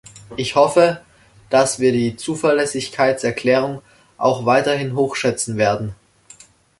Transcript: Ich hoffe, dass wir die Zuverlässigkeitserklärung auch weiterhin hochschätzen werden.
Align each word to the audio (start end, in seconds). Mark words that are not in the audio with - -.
Ich 0.35 0.55
hoffe, 0.55 0.99
dass 1.51 1.77
wir 1.79 1.91
die 1.91 2.15
Zuverlässigkeitserklärung 2.15 3.83
auch 4.17 4.47
weiterhin 4.47 4.95
hochschätzen 4.95 5.57
werden. 5.57 5.93